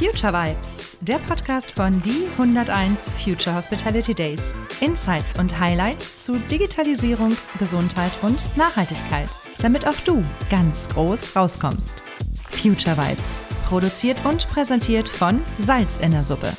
[0.00, 4.54] Future Vibes, der Podcast von die 101 Future Hospitality Days.
[4.80, 9.28] Insights und Highlights zu Digitalisierung, Gesundheit und Nachhaltigkeit,
[9.60, 12.02] damit auch du ganz groß rauskommst.
[12.50, 16.50] Future Vibes, produziert und präsentiert von Salz in der Suppe.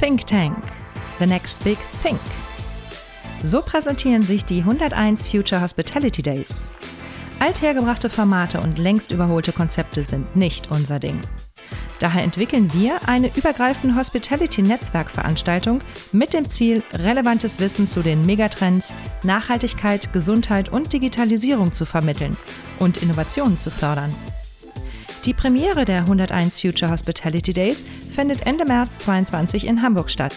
[0.00, 0.58] Think Tank,
[1.20, 2.18] the next big think.
[3.44, 6.48] So präsentieren sich die 101 Future Hospitality Days.
[7.40, 11.20] Althergebrachte Formate und längst überholte Konzepte sind nicht unser Ding.
[12.00, 15.80] Daher entwickeln wir eine übergreifende Hospitality-Netzwerkveranstaltung
[16.12, 18.92] mit dem Ziel, relevantes Wissen zu den Megatrends,
[19.22, 22.36] Nachhaltigkeit, Gesundheit und Digitalisierung zu vermitteln
[22.78, 24.14] und Innovationen zu fördern.
[25.24, 30.34] Die Premiere der 101 Future Hospitality Days findet Ende März 2022 in Hamburg statt.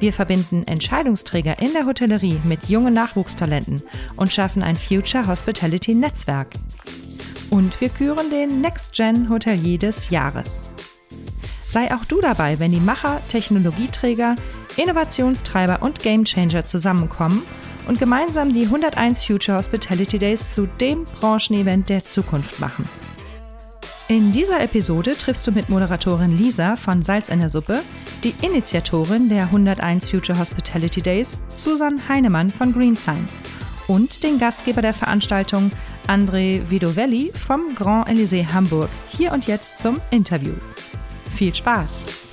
[0.00, 3.82] Wir verbinden Entscheidungsträger in der Hotellerie mit jungen Nachwuchstalenten
[4.16, 6.48] und schaffen ein Future Hospitality Netzwerk.
[7.50, 10.68] Und wir küren den Next Gen Hotelier des Jahres.
[11.66, 14.36] Sei auch du dabei, wenn die Macher, Technologieträger,
[14.76, 17.42] Innovationstreiber und Gamechanger zusammenkommen
[17.88, 22.84] und gemeinsam die 101 Future Hospitality Days zu dem Branchenevent der Zukunft machen.
[24.08, 27.82] In dieser Episode triffst du mit Moderatorin Lisa von Salz in der Suppe
[28.24, 33.26] die Initiatorin der 101 Future Hospitality Days, Susan Heinemann von GreenSign
[33.86, 35.70] und den Gastgeber der Veranstaltung,
[36.06, 40.54] André Vidovelli vom Grand Elysée Hamburg, hier und jetzt zum Interview.
[41.36, 42.27] Viel Spaß!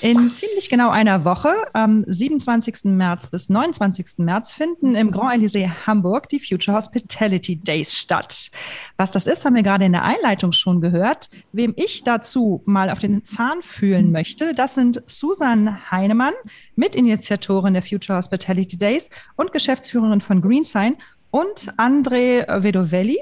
[0.00, 2.84] In ziemlich genau einer Woche, am 27.
[2.84, 4.18] März bis 29.
[4.18, 8.52] März, finden im Grand Elysée Hamburg die Future Hospitality Days statt.
[8.96, 11.28] Was das ist, haben wir gerade in der Einleitung schon gehört.
[11.50, 16.34] Wem ich dazu mal auf den Zahn fühlen möchte, das sind Susan Heinemann,
[16.76, 20.96] Mitinitiatorin der Future Hospitality Days und Geschäftsführerin von GreenSign
[21.30, 23.18] und André Vedovelli.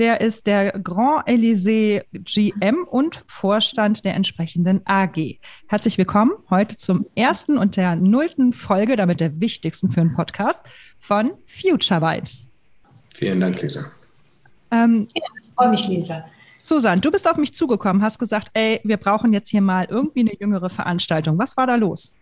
[0.00, 5.38] Der ist der Grand Elysée GM und Vorstand der entsprechenden AG.
[5.66, 10.64] Herzlich willkommen heute zum ersten und der nullten Folge, damit der wichtigsten für einen Podcast
[10.98, 12.48] von Future Vibes.
[13.14, 13.92] Vielen Dank, Lisa.
[14.70, 16.24] Ähm, ja, ich freue mich, Lisa.
[16.56, 20.20] Susan, du bist auf mich zugekommen, hast gesagt, ey, wir brauchen jetzt hier mal irgendwie
[20.20, 21.38] eine jüngere Veranstaltung.
[21.38, 22.14] Was war da los?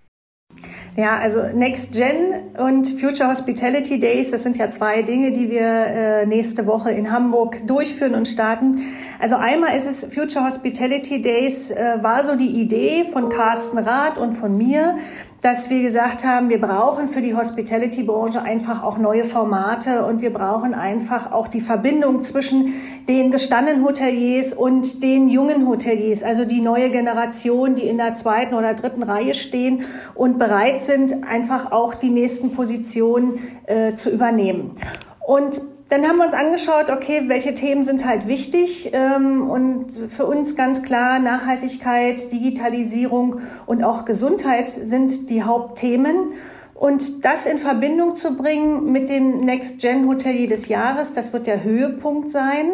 [0.97, 5.61] Ja, also Next Gen und Future Hospitality Days, das sind ja zwei Dinge, die wir
[5.63, 8.83] äh, nächste Woche in Hamburg durchführen und starten.
[9.21, 14.19] Also einmal ist es Future Hospitality Days, äh, war so die Idee von Carsten Rath
[14.19, 14.97] und von mir,
[15.41, 20.33] dass wir gesagt haben, wir brauchen für die Hospitality-Branche einfach auch neue Formate und wir
[20.33, 22.75] brauchen einfach auch die Verbindung zwischen
[23.09, 28.55] den gestandenen Hoteliers und den jungen Hoteliers, also die neue Generation, die in der zweiten
[28.55, 29.85] oder dritten Reihe stehen
[30.15, 34.77] und bereit sind, einfach auch die nächsten Positionen äh, zu übernehmen.
[35.25, 40.27] Und dann haben wir uns angeschaut, okay, welche Themen sind halt wichtig ähm, und für
[40.27, 46.33] uns ganz klar Nachhaltigkeit, Digitalisierung und auch Gesundheit sind die Hauptthemen.
[46.75, 51.49] Und das in Verbindung zu bringen mit dem Next Gen Hotelier des Jahres, das wird
[51.49, 52.71] der Höhepunkt sein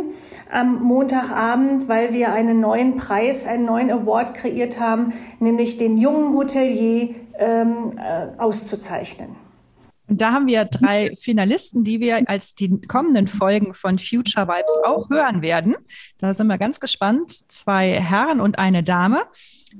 [0.50, 6.34] am Montagabend, weil wir einen neuen Preis, einen neuen Award kreiert haben, nämlich den jungen
[6.34, 9.43] Hotelier ähm, äh, auszuzeichnen.
[10.06, 14.72] Und da haben wir drei Finalisten, die wir als die kommenden Folgen von Future Vibes
[14.84, 15.76] auch hören werden.
[16.18, 17.32] Da sind wir ganz gespannt.
[17.32, 19.22] Zwei Herren und eine Dame.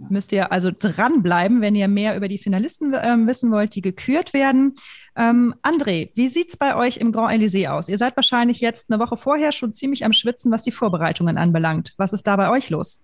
[0.09, 4.33] Müsst ihr also dranbleiben, wenn ihr mehr über die Finalisten äh, wissen wollt, die gekürt
[4.33, 4.75] werden.
[5.15, 7.89] Ähm, André, wie sieht es bei euch im Grand Elysée aus?
[7.89, 11.95] Ihr seid wahrscheinlich jetzt eine Woche vorher schon ziemlich am Schwitzen, was die Vorbereitungen anbelangt.
[11.97, 13.01] Was ist da bei euch los?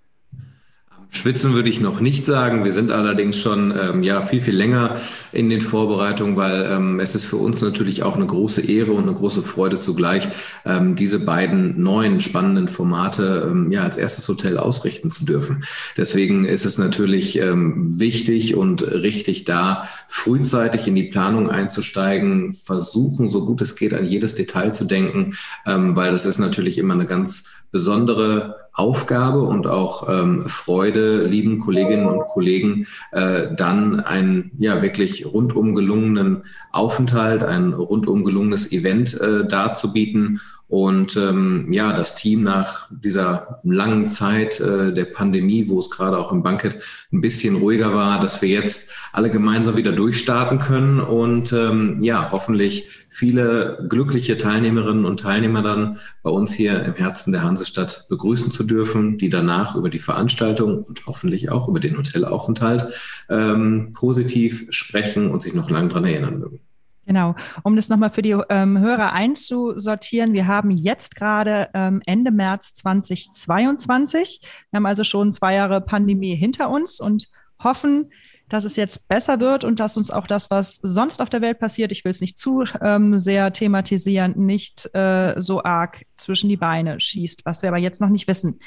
[1.12, 2.64] Schwitzen würde ich noch nicht sagen.
[2.64, 4.96] Wir sind allerdings schon ähm, ja viel viel länger
[5.32, 9.02] in den Vorbereitungen, weil ähm, es ist für uns natürlich auch eine große Ehre und
[9.02, 10.28] eine große Freude zugleich,
[10.64, 15.64] ähm, diese beiden neuen spannenden Formate ähm, ja als erstes Hotel ausrichten zu dürfen.
[15.96, 23.28] Deswegen ist es natürlich ähm, wichtig und richtig da frühzeitig in die Planung einzusteigen, versuchen
[23.28, 25.34] so gut es geht an jedes Detail zu denken,
[25.66, 31.58] ähm, weil das ist natürlich immer eine ganz besondere Aufgabe und auch ähm, Freude, lieben
[31.58, 39.20] Kolleginnen und Kollegen, äh, dann einen ja wirklich rundum gelungenen Aufenthalt, ein rundum gelungenes Event
[39.20, 40.40] äh, darzubieten
[40.70, 46.16] und ähm, ja, das Team nach dieser langen Zeit äh, der Pandemie, wo es gerade
[46.16, 46.78] auch im Banket
[47.12, 52.30] ein bisschen ruhiger war, dass wir jetzt alle gemeinsam wieder durchstarten können und ähm, ja,
[52.30, 58.52] hoffentlich viele glückliche Teilnehmerinnen und Teilnehmer dann bei uns hier im Herzen der Hansestadt begrüßen
[58.52, 62.86] zu dürfen, die danach über die Veranstaltung und hoffentlich auch über den Hotelaufenthalt
[63.28, 66.60] ähm, positiv sprechen und sich noch lange dran erinnern mögen.
[67.06, 72.30] Genau, um das nochmal für die ähm, Hörer einzusortieren, wir haben jetzt gerade ähm, Ende
[72.30, 74.40] März 2022.
[74.70, 78.10] Wir haben also schon zwei Jahre Pandemie hinter uns und hoffen,
[78.48, 81.58] dass es jetzt besser wird und dass uns auch das, was sonst auf der Welt
[81.58, 86.56] passiert, ich will es nicht zu ähm, sehr thematisieren, nicht äh, so arg zwischen die
[86.56, 88.58] Beine schießt, was wir aber jetzt noch nicht wissen.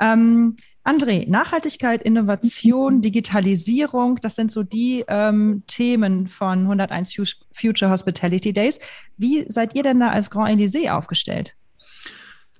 [0.00, 7.14] Ähm, André, Nachhaltigkeit, Innovation, Digitalisierung, das sind so die ähm, Themen von 101
[7.54, 8.80] Future Hospitality Days.
[9.16, 11.54] Wie seid ihr denn da als Grand Elysée aufgestellt?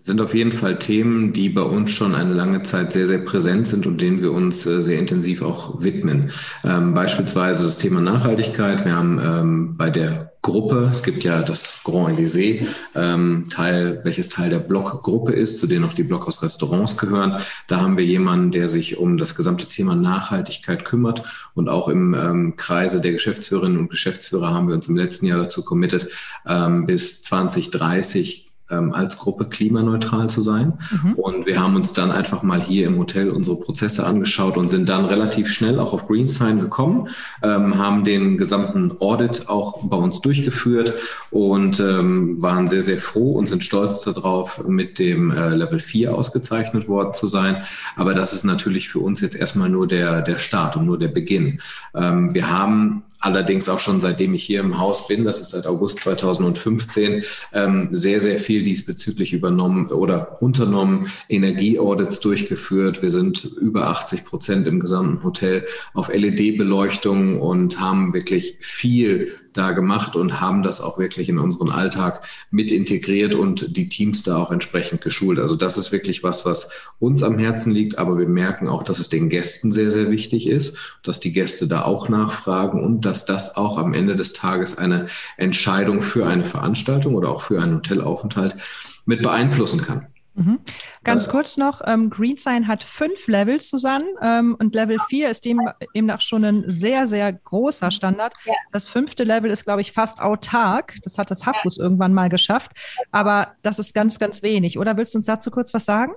[0.05, 3.69] sind auf jeden Fall Themen, die bei uns schon eine lange Zeit sehr, sehr präsent
[3.69, 6.33] sind und denen wir uns äh, sehr intensiv auch widmen.
[6.65, 8.85] Ähm, beispielsweise das Thema Nachhaltigkeit.
[8.85, 12.67] Wir haben ähm, bei der Gruppe, es gibt ja das Grand Elysée,
[12.97, 17.41] ähm, Teil, welches Teil der Blockgruppe ist, zu denen auch die Blockhaus Restaurants gehören.
[17.69, 21.23] Da haben wir jemanden, der sich um das gesamte Thema Nachhaltigkeit kümmert
[21.55, 25.39] und auch im ähm, Kreise der Geschäftsführerinnen und Geschäftsführer haben wir uns im letzten Jahr
[25.39, 26.09] dazu committed,
[26.47, 30.75] ähm, bis 2030 ähm, als Gruppe klimaneutral zu sein.
[30.91, 31.15] Mhm.
[31.15, 34.89] Und wir haben uns dann einfach mal hier im Hotel unsere Prozesse angeschaut und sind
[34.89, 37.09] dann relativ schnell auch auf GreenSign gekommen,
[37.43, 40.95] ähm, haben den gesamten Audit auch bei uns durchgeführt
[41.31, 46.15] und ähm, waren sehr, sehr froh und sind stolz darauf, mit dem äh, Level 4
[46.15, 47.63] ausgezeichnet worden zu sein.
[47.97, 51.09] Aber das ist natürlich für uns jetzt erstmal nur der, der Start und nur der
[51.09, 51.61] Beginn.
[51.95, 55.67] Ähm, wir haben allerdings auch schon seitdem ich hier im Haus bin, das ist seit
[55.67, 63.01] August 2015, ähm, sehr, sehr viel diesbezüglich übernommen oder unternommen, Energieaudits durchgeführt.
[63.03, 65.65] Wir sind über 80 Prozent im gesamten Hotel
[65.95, 71.71] auf LED-Beleuchtung und haben wirklich viel da gemacht und haben das auch wirklich in unseren
[71.71, 75.39] Alltag mit integriert und die Teams da auch entsprechend geschult.
[75.39, 78.99] Also das ist wirklich was, was uns am Herzen liegt, aber wir merken auch, dass
[78.99, 83.25] es den Gästen sehr, sehr wichtig ist, dass die Gäste da auch nachfragen und dass
[83.25, 85.07] das auch am Ende des Tages eine
[85.37, 88.57] Entscheidung für eine Veranstaltung oder auch für einen Hotelaufenthalt
[89.05, 90.07] mit beeinflussen kann.
[90.35, 90.61] Mhm.
[91.05, 95.45] Ganz das, kurz noch, ähm, GreenSign hat fünf Levels zusammen ähm, und Level 4 ist
[95.45, 95.61] dem
[95.95, 98.33] eben auch schon ein sehr, sehr großer Standard.
[98.45, 98.55] Ja.
[98.73, 100.95] Das fünfte Level ist, glaube ich, fast autark.
[101.03, 101.85] Das hat das Hafbus ja.
[101.85, 102.73] irgendwann mal geschafft.
[103.11, 104.79] Aber das ist ganz, ganz wenig.
[104.79, 106.15] Oder willst du uns dazu kurz was sagen?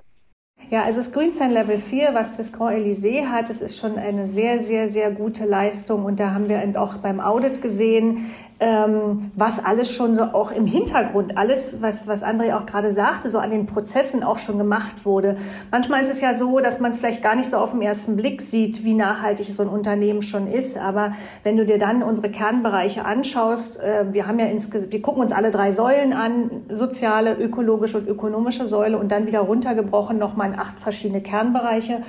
[0.70, 4.26] Ja, also das Grünstein Level 4, was das Grand Elysée hat, das ist schon eine
[4.26, 6.04] sehr, sehr, sehr gute Leistung.
[6.04, 10.64] Und da haben wir auch beim Audit gesehen, ähm, was alles schon so auch im
[10.64, 15.04] Hintergrund, alles, was, was André auch gerade sagte, so an den Prozessen auch schon gemacht
[15.04, 15.36] wurde.
[15.70, 18.16] Manchmal ist es ja so, dass man es vielleicht gar nicht so auf den ersten
[18.16, 20.78] Blick sieht, wie nachhaltig so ein Unternehmen schon ist.
[20.78, 21.12] Aber
[21.42, 25.32] wenn du dir dann unsere Kernbereiche anschaust, äh, wir haben ja insgesamt, wir gucken uns
[25.32, 30.58] alle drei Säulen an, soziale, ökologische und ökonomische Säule und dann wieder runtergebrochen nochmal in
[30.58, 32.02] acht verschiedene Kernbereiche.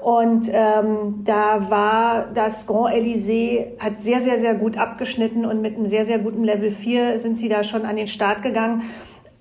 [0.00, 5.76] Und ähm, da war das Grand Elysée, hat sehr, sehr, sehr gut abgeschnitten und mit
[5.76, 8.82] einem sehr, sehr guten Level 4 sind sie da schon an den Start gegangen.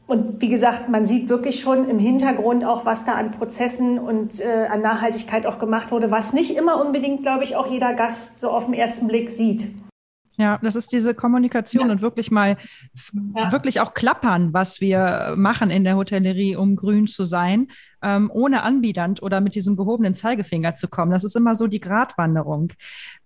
[0.08, 4.40] Und wie gesagt, man sieht wirklich schon im Hintergrund auch, was da an Prozessen und
[4.40, 8.40] äh, an Nachhaltigkeit auch gemacht wurde, was nicht immer unbedingt, glaube ich, auch jeder Gast
[8.40, 9.68] so auf den ersten Blick sieht.
[10.38, 11.92] Ja, das ist diese Kommunikation ja.
[11.92, 12.58] und wirklich mal,
[13.36, 13.52] ja.
[13.52, 17.68] wirklich auch klappern, was wir machen in der Hotellerie, um grün zu sein
[18.08, 21.12] ähm, ohne anbiedernd oder mit diesem gehobenen Zeigefinger zu kommen.
[21.12, 22.72] Das ist immer so die Gratwanderung.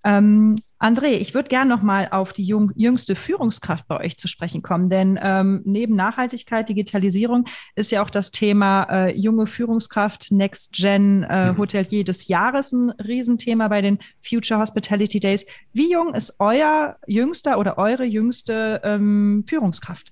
[0.04, 4.28] Ähm, André, ich würde gerne noch mal auf die jung, jüngste Führungskraft bei euch zu
[4.28, 7.46] sprechen kommen, denn ähm, neben Nachhaltigkeit, Digitalisierung
[7.76, 11.58] ist ja auch das Thema äh, junge Führungskraft, Next Gen äh, mhm.
[11.60, 15.46] Hotelier des Jahres ein Riesenthema bei den Future Hospitality Days.
[15.74, 20.12] Wie jung ist euer jüngster oder eure jüngste ähm, Führungskraft?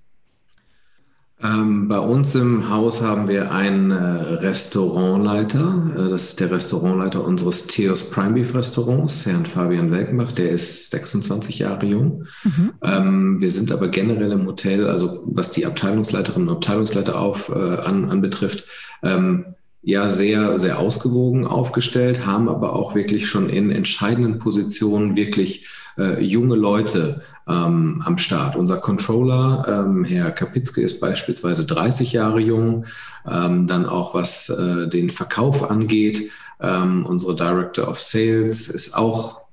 [1.42, 5.92] Ähm, bei uns im Haus haben wir einen äh, Restaurantleiter.
[5.96, 10.34] Äh, das ist der Restaurantleiter unseres Theos Prime Beef Restaurants, Herrn Fabian Welkenbach.
[10.34, 12.26] Der ist 26 Jahre jung.
[12.44, 12.74] Mhm.
[12.84, 17.54] Ähm, wir sind aber generell im Hotel, also was die Abteilungsleiterinnen und Abteilungsleiter auf, äh,
[17.54, 18.66] an, anbetrifft,
[19.02, 19.46] ähm,
[19.82, 25.68] ja sehr, sehr ausgewogen aufgestellt, haben aber auch wirklich schon in entscheidenden Positionen wirklich
[25.98, 28.56] äh, junge Leute ähm, am Start.
[28.56, 32.86] Unser Controller, ähm, Herr Kapitzke, ist beispielsweise 30 Jahre jung.
[33.30, 36.32] Ähm, dann auch was äh, den Verkauf angeht.
[36.62, 39.49] Ähm, unsere Director of Sales ist auch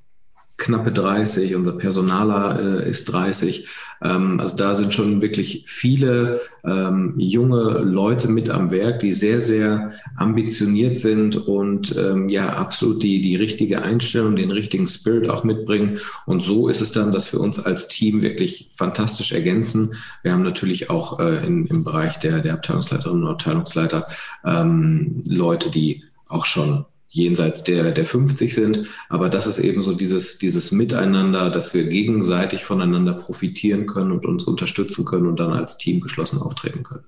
[0.57, 3.69] knappe 30, unser Personaler äh, ist 30.
[4.03, 9.41] Ähm, also da sind schon wirklich viele ähm, junge Leute mit am Werk, die sehr,
[9.41, 15.45] sehr ambitioniert sind und ähm, ja, absolut die, die richtige Einstellung, den richtigen Spirit auch
[15.45, 15.99] mitbringen.
[16.25, 19.95] Und so ist es dann, dass wir uns als Team wirklich fantastisch ergänzen.
[20.23, 24.07] Wir haben natürlich auch äh, in, im Bereich der, der Abteilungsleiterinnen und Abteilungsleiter
[24.45, 28.87] ähm, Leute, die auch schon jenseits der, der 50 sind.
[29.09, 34.27] Aber das ist eben so dieses, dieses Miteinander, dass wir gegenseitig voneinander profitieren können und
[34.27, 37.05] uns unterstützen können und dann als Team geschlossen auftreten können.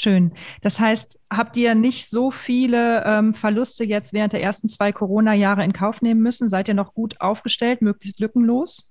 [0.00, 0.30] Schön.
[0.62, 5.64] Das heißt, habt ihr nicht so viele ähm, Verluste jetzt während der ersten zwei Corona-Jahre
[5.64, 6.48] in Kauf nehmen müssen?
[6.48, 8.87] Seid ihr noch gut aufgestellt, möglichst lückenlos?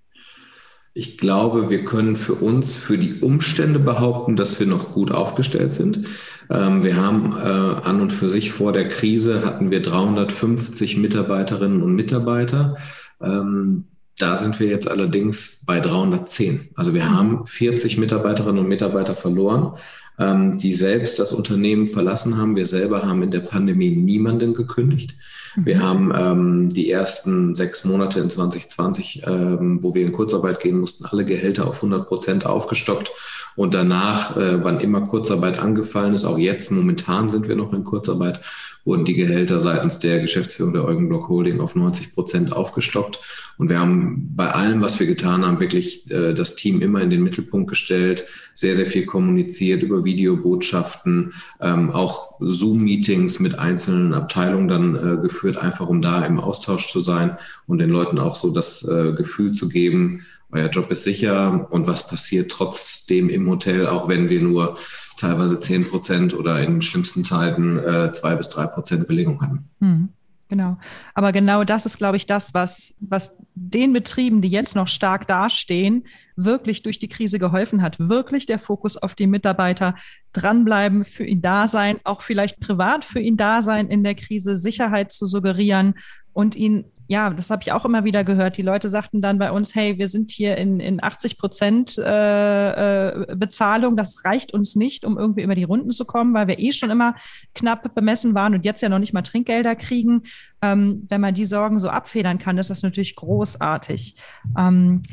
[0.97, 5.75] Ich glaube, wir können für uns, für die Umstände behaupten, dass wir noch gut aufgestellt
[5.75, 6.07] sind.
[6.49, 11.83] Ähm, wir haben äh, an und für sich vor der Krise hatten wir 350 Mitarbeiterinnen
[11.83, 12.77] und Mitarbeiter.
[13.21, 13.83] Ähm,
[14.17, 16.69] da sind wir jetzt allerdings bei 310.
[16.73, 19.77] Also wir haben 40 Mitarbeiterinnen und Mitarbeiter verloren,
[20.19, 22.55] ähm, die selbst das Unternehmen verlassen haben.
[22.55, 25.15] Wir selber haben in der Pandemie niemanden gekündigt.
[25.55, 25.81] Wir mhm.
[25.81, 31.05] haben ähm, die ersten sechs Monate in 2020, ähm, wo wir in Kurzarbeit gehen mussten,
[31.05, 33.11] alle Gehälter auf 100 Prozent aufgestockt.
[33.57, 37.83] Und danach, äh, wann immer Kurzarbeit angefallen ist, auch jetzt momentan sind wir noch in
[37.83, 38.39] Kurzarbeit,
[38.85, 43.19] wurden die Gehälter seitens der Geschäftsführung der Eugenblock Holding auf 90 Prozent aufgestockt.
[43.57, 47.09] Und wir haben bei allem, was wir getan haben, wirklich äh, das Team immer in
[47.09, 54.67] den Mittelpunkt gestellt, sehr, sehr viel kommuniziert über Videobotschaften, ähm, auch Zoom-Meetings mit einzelnen Abteilungen
[54.67, 58.51] dann äh, geführt, einfach um da im Austausch zu sein und den Leuten auch so
[58.51, 63.87] das äh, Gefühl zu geben, euer Job ist sicher und was passiert trotzdem im Hotel,
[63.87, 64.77] auch wenn wir nur
[65.17, 69.69] teilweise zehn Prozent oder in schlimmsten Zeiten äh, zwei bis drei Prozent Belegung hatten.
[69.81, 70.09] Hm,
[70.47, 70.77] genau.
[71.13, 75.27] Aber genau das ist, glaube ich, das, was, was den Betrieben, die jetzt noch stark
[75.27, 77.97] dastehen, wirklich durch die Krise geholfen hat.
[77.99, 79.95] Wirklich der Fokus auf die Mitarbeiter
[80.31, 84.55] dranbleiben, für ihn da sein, auch vielleicht privat für ihn da sein in der Krise,
[84.55, 85.95] Sicherheit zu suggerieren
[86.31, 88.57] und ihn ja, das habe ich auch immer wieder gehört.
[88.57, 93.09] Die Leute sagten dann bei uns, hey, wir sind hier in, in 80 Prozent äh,
[93.09, 96.59] äh, Bezahlung, das reicht uns nicht, um irgendwie über die Runden zu kommen, weil wir
[96.59, 97.15] eh schon immer
[97.55, 100.23] knapp bemessen waren und jetzt ja noch nicht mal Trinkgelder kriegen.
[100.61, 104.15] Ähm, wenn man die Sorgen so abfedern kann, ist das natürlich großartig.
[104.57, 105.03] Ähm,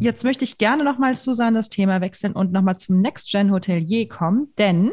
[0.00, 4.08] jetzt möchte ich gerne nochmal, Susan, das Thema wechseln und nochmal zum Next Gen Hotelier
[4.08, 4.92] kommen, denn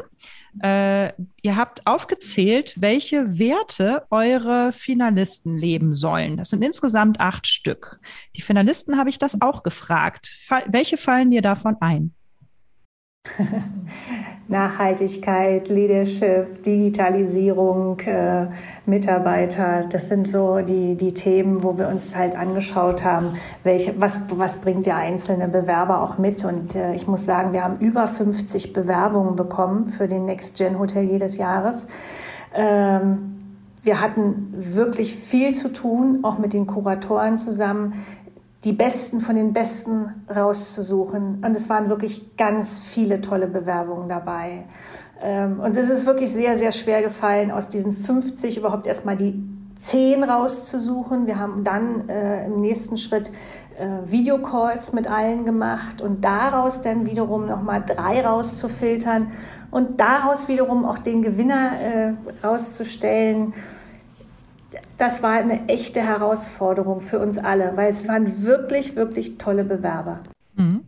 [0.62, 1.12] äh,
[1.42, 6.36] ihr habt aufgezählt, welche Werte eure Finalisten leben sollen.
[6.36, 8.00] Das sind insgesamt acht Stück.
[8.36, 10.26] Die Finalisten habe ich das auch gefragt.
[10.46, 12.14] Fall, welche fallen dir davon ein?
[14.48, 18.46] Nachhaltigkeit, Leadership, Digitalisierung, äh,
[18.84, 24.20] Mitarbeiter, das sind so die, die Themen, wo wir uns halt angeschaut haben, welche, was,
[24.30, 26.44] was bringt der einzelne Bewerber auch mit.
[26.44, 30.78] Und äh, ich muss sagen, wir haben über 50 Bewerbungen bekommen für den Next Gen
[30.78, 31.86] Hotelier des Jahres.
[32.54, 33.28] Ähm,
[33.84, 38.04] wir hatten wirklich viel zu tun, auch mit den Kuratoren zusammen
[38.64, 41.42] die Besten von den Besten rauszusuchen.
[41.44, 44.64] Und es waren wirklich ganz viele tolle Bewerbungen dabei.
[45.20, 49.42] Ähm, und es ist wirklich sehr, sehr schwer gefallen, aus diesen 50 überhaupt erstmal die
[49.80, 51.26] 10 rauszusuchen.
[51.26, 53.30] Wir haben dann äh, im nächsten Schritt
[53.78, 59.32] äh, Videocalls mit allen gemacht und daraus dann wiederum nochmal drei rauszufiltern
[59.72, 62.12] und daraus wiederum auch den Gewinner äh,
[62.46, 63.54] rauszustellen
[65.02, 70.20] das war eine echte Herausforderung für uns alle, weil es waren wirklich, wirklich tolle Bewerber.
[70.54, 70.84] Mhm.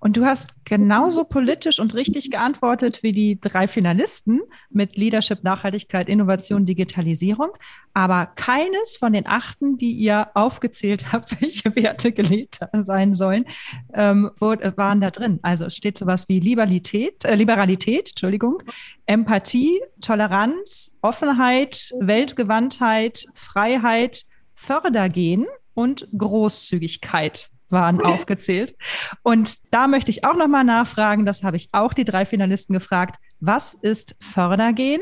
[0.00, 4.40] Und du hast genauso politisch und richtig geantwortet wie die drei Finalisten
[4.70, 7.50] mit Leadership, Nachhaltigkeit, Innovation, Digitalisierung.
[7.92, 13.44] Aber keines von den achten, die ihr aufgezählt habt, welche Werte gelebt sein sollen,
[13.92, 15.38] ähm, waren da drin.
[15.42, 18.62] Also steht sowas wie Liberalität, äh, Liberalität, Entschuldigung,
[19.04, 28.76] Empathie, Toleranz, Offenheit, Weltgewandtheit, Freiheit, Fördergehen und Großzügigkeit waren aufgezählt.
[29.22, 33.16] Und da möchte ich auch nochmal nachfragen, das habe ich auch die drei Finalisten gefragt,
[33.40, 35.00] was ist Fördergehen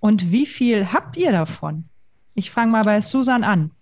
[0.00, 1.84] und wie viel habt ihr davon?
[2.34, 3.72] Ich fange mal bei Susan an.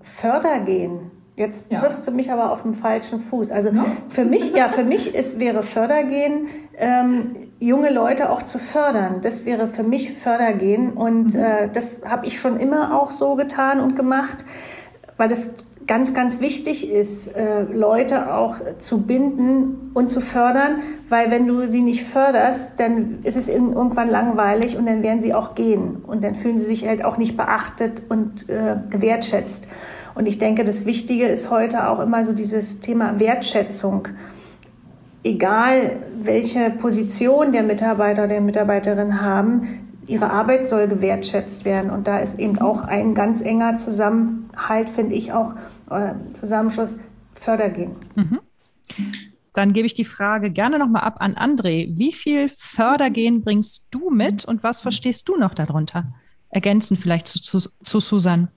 [0.00, 1.10] Fördergehen.
[1.36, 1.80] Jetzt ja.
[1.80, 3.50] triffst du mich aber auf dem falschen Fuß.
[3.50, 3.86] Also ja.
[4.10, 6.46] für mich, ja, für mich ist, wäre Fördergehen,
[6.78, 9.20] ähm, junge Leute auch zu fördern.
[9.20, 10.92] Das wäre für mich Fördergehen.
[10.92, 11.40] Und mhm.
[11.40, 14.44] äh, das habe ich schon immer auch so getan und gemacht,
[15.16, 15.50] weil das
[15.86, 21.68] ganz, ganz wichtig ist, äh, Leute auch zu binden und zu fördern, weil wenn du
[21.68, 26.24] sie nicht förderst, dann ist es irgendwann langweilig und dann werden sie auch gehen und
[26.24, 29.68] dann fühlen sie sich halt auch nicht beachtet und äh, gewertschätzt.
[30.14, 34.08] Und ich denke, das Wichtige ist heute auch immer so dieses Thema Wertschätzung.
[35.24, 41.90] Egal, welche Position der Mitarbeiter oder der Mitarbeiterin haben, ihre Arbeit soll gewertschätzt werden.
[41.90, 45.54] Und da ist eben auch ein ganz enger Zusammenhalt, finde ich, auch
[46.34, 46.98] Zusammenschluss
[47.34, 47.96] Fördergehen.
[48.14, 48.40] Mhm.
[49.52, 51.88] Dann gebe ich die Frage gerne nochmal ab an André.
[51.96, 56.12] Wie viel Fördergehen bringst du mit und was verstehst du noch darunter?
[56.54, 58.48] ergänzen vielleicht zu, zu, zu Susan?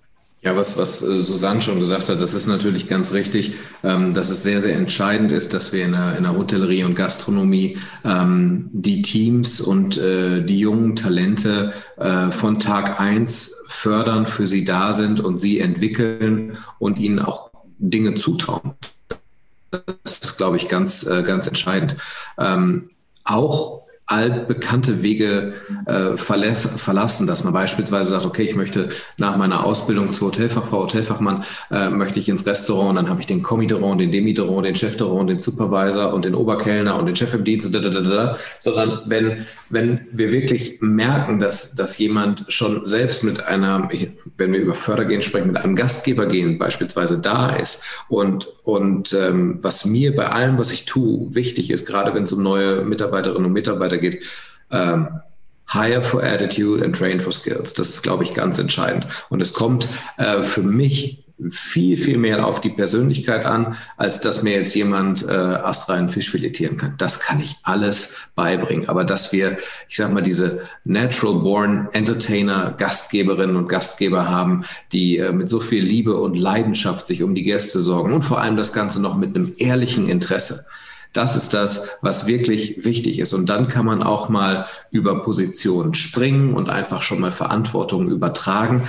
[0.44, 3.54] Ja, was, was äh, Susanne schon gesagt hat, das ist natürlich ganz richtig,
[3.84, 6.94] ähm, dass es sehr, sehr entscheidend ist, dass wir in der, in der Hotellerie und
[6.94, 14.46] Gastronomie ähm, die Teams und äh, die jungen Talente äh, von Tag eins fördern, für
[14.46, 18.74] sie da sind und sie entwickeln und ihnen auch Dinge zutrauen.
[19.72, 21.98] Das ist, glaube ich, ganz, ganz entscheidend.
[22.40, 22.90] Ähm,
[23.26, 25.54] auch altbekannte Wege
[25.86, 30.84] äh, verlässt, verlassen, dass man beispielsweise sagt, okay, ich möchte nach meiner Ausbildung zur Hotelfachfrau,
[30.84, 34.76] Hotelfachmann, äh, möchte ich ins Restaurant, und dann habe ich den Commideron, den Demideron, den
[34.76, 37.70] Chefderon, den Supervisor und den Oberkellner und den Chef im Dienst,
[38.60, 43.90] sondern wenn, wenn wir wirklich merken, dass, dass jemand schon selbst mit einer,
[44.38, 49.60] wenn wir über Fördergehen sprechen, mit einem Gastgeber gehen beispielsweise da ist und, und ähm,
[49.62, 53.46] was mir bei allem, was ich tue, wichtig ist, gerade wenn es um neue Mitarbeiterinnen
[53.46, 54.24] und Mitarbeiter weitergeht.
[54.72, 55.08] Ähm,
[55.70, 57.74] hire for attitude and train for skills.
[57.74, 59.08] Das ist, glaube ich, ganz entscheidend.
[59.30, 64.42] Und es kommt äh, für mich viel, viel mehr auf die Persönlichkeit an, als dass
[64.42, 66.96] mir jetzt jemand äh, astreinen Fisch filetieren kann.
[66.98, 68.90] Das kann ich alles beibringen.
[68.90, 75.18] Aber dass wir, ich sag mal, diese natural born Entertainer, Gastgeberinnen und Gastgeber haben, die
[75.18, 78.58] äh, mit so viel Liebe und Leidenschaft sich um die Gäste sorgen und vor allem
[78.58, 80.66] das Ganze noch mit einem ehrlichen Interesse.
[81.14, 83.34] Das ist das, was wirklich wichtig ist.
[83.34, 88.88] Und dann kann man auch mal über Positionen springen und einfach schon mal Verantwortung übertragen,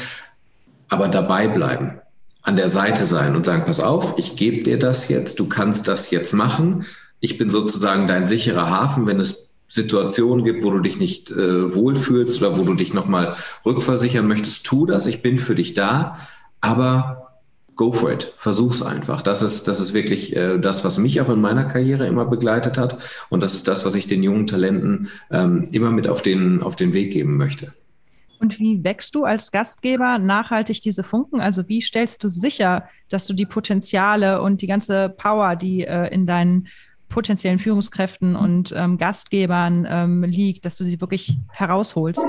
[0.89, 2.01] aber dabei bleiben,
[2.43, 5.89] an der Seite sein und sagen, pass auf, ich gebe dir das jetzt, du kannst
[5.89, 6.87] das jetzt machen.
[7.21, 11.75] Ich bin sozusagen dein sicherer Hafen, wenn es Situationen gibt, wo du dich nicht äh,
[11.75, 16.19] wohlfühlst oder wo du dich nochmal rückversichern möchtest, tu das, ich bin für dich da,
[16.63, 17.29] aber
[17.79, 18.35] go for it.
[18.37, 19.23] Versuch's einfach.
[19.23, 22.77] Das ist, das ist wirklich äh, das, was mich auch in meiner Karriere immer begleitet
[22.77, 22.99] hat.
[23.31, 26.77] Und das ist das, was ich den jungen Talenten ähm, immer mit auf den, auf
[26.77, 27.73] den Weg geben möchte.
[28.41, 31.41] Und wie wächst du als Gastgeber nachhaltig diese Funken?
[31.41, 36.13] Also wie stellst du sicher, dass du die Potenziale und die ganze Power, die äh,
[36.13, 36.69] in deinen
[37.09, 42.27] potenziellen Führungskräften und ähm, Gastgebern ähm, liegt, dass du sie wirklich herausholst?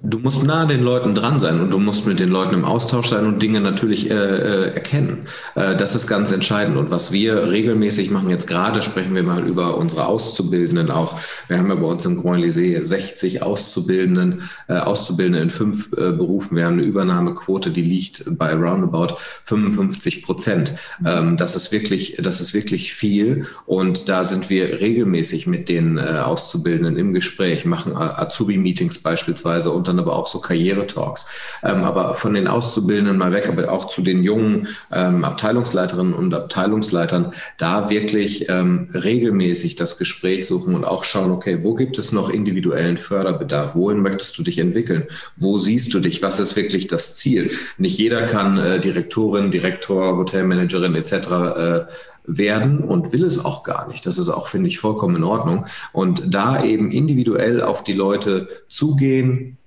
[0.00, 3.08] Du musst nah den Leuten dran sein und du musst mit den Leuten im Austausch
[3.08, 5.26] sein und Dinge natürlich äh, äh, erkennen.
[5.56, 6.76] Äh, das ist ganz entscheidend.
[6.76, 11.18] Und was wir regelmäßig machen, jetzt gerade sprechen wir mal über unsere Auszubildenden auch.
[11.48, 16.12] Wir haben ja bei uns im Grand Lycée 60 Auszubildenden, äh, Auszubildende in fünf äh,
[16.12, 16.56] Berufen.
[16.56, 20.74] Wir haben eine Übernahmequote, die liegt bei roundabout 55 Prozent.
[21.04, 23.46] Ähm, das ist wirklich, das ist wirklich viel.
[23.66, 29.98] Und da sind wir regelmäßig mit den äh, Auszubildenden im Gespräch, machen Azubi-Meetings beispielsweise dann
[29.98, 31.28] aber auch so Karrieretalks.
[31.62, 36.34] Ähm, aber von den Auszubildenden mal weg, aber auch zu den jungen ähm, Abteilungsleiterinnen und
[36.34, 42.12] Abteilungsleitern, da wirklich ähm, regelmäßig das Gespräch suchen und auch schauen, okay, wo gibt es
[42.12, 43.74] noch individuellen Förderbedarf?
[43.74, 45.06] Wohin möchtest du dich entwickeln?
[45.36, 46.22] Wo siehst du dich?
[46.22, 47.50] Was ist wirklich das Ziel?
[47.78, 51.12] Nicht jeder kann äh, Direktorin, Direktor, Hotelmanagerin etc.
[51.12, 51.80] Äh,
[52.28, 54.06] werden und will es auch gar nicht.
[54.06, 55.66] Das ist auch, finde ich, vollkommen in Ordnung.
[55.92, 59.57] Und da eben individuell auf die Leute zugehen,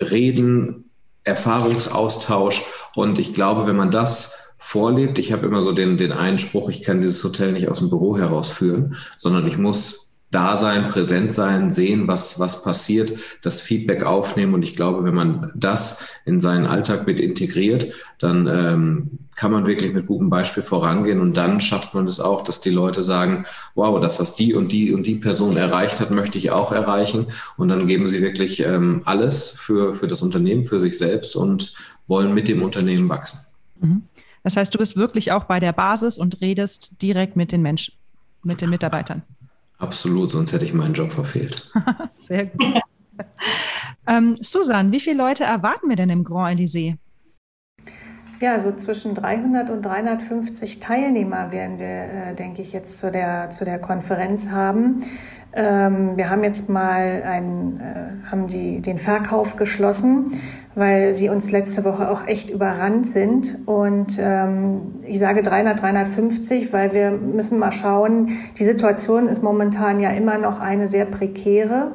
[0.00, 0.90] Reden,
[1.24, 2.62] Erfahrungsaustausch.
[2.94, 6.82] Und ich glaube, wenn man das vorlebt, ich habe immer so den, den Einspruch, ich
[6.82, 10.05] kann dieses Hotel nicht aus dem Büro herausführen, sondern ich muss
[10.36, 14.52] da sein, präsent sein, sehen, was, was passiert, das Feedback aufnehmen.
[14.52, 19.66] Und ich glaube, wenn man das in seinen Alltag mit integriert, dann ähm, kann man
[19.66, 21.20] wirklich mit gutem Beispiel vorangehen.
[21.20, 24.72] Und dann schafft man es auch, dass die Leute sagen, wow, das, was die und
[24.72, 27.28] die und die Person erreicht hat, möchte ich auch erreichen.
[27.56, 31.72] Und dann geben sie wirklich ähm, alles für, für das Unternehmen, für sich selbst und
[32.06, 33.40] wollen mit dem Unternehmen wachsen.
[33.80, 34.02] Mhm.
[34.42, 37.94] Das heißt, du bist wirklich auch bei der Basis und redest direkt mit den Menschen,
[38.42, 39.22] mit den Mitarbeitern.
[39.78, 41.70] Absolut, sonst hätte ich meinen Job verfehlt.
[42.14, 42.80] Sehr gut.
[44.06, 46.96] ähm, Susan, wie viele Leute erwarten wir denn im Grand Elysée?
[48.40, 53.50] Ja, so zwischen 300 und 350 Teilnehmer werden wir, äh, denke ich, jetzt zu der,
[53.50, 55.04] zu der Konferenz haben.
[55.56, 60.34] Ähm, wir haben jetzt mal einen, äh, haben die, den Verkauf geschlossen,
[60.74, 63.66] weil sie uns letzte Woche auch echt überrannt sind.
[63.66, 69.98] Und ähm, ich sage 300, 350, weil wir müssen mal schauen, die Situation ist momentan
[69.98, 71.92] ja immer noch eine sehr prekäre,